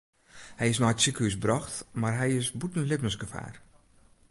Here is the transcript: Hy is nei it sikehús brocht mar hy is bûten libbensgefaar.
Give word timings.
Hy 0.59 0.67
is 0.71 0.79
nei 0.79 0.91
it 0.93 1.01
sikehús 1.03 1.35
brocht 1.43 1.75
mar 2.01 2.15
hy 2.19 2.29
is 2.39 2.47
bûten 2.59 2.87
libbensgefaar. 2.89 3.53